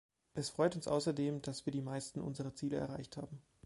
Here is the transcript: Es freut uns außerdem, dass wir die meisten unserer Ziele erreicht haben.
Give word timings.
Es 0.33 0.49
freut 0.49 0.75
uns 0.75 0.87
außerdem, 0.87 1.43
dass 1.43 1.67
wir 1.67 1.71
die 1.71 1.83
meisten 1.83 2.21
unserer 2.21 2.55
Ziele 2.55 2.77
erreicht 2.77 3.17
haben. 3.17 3.39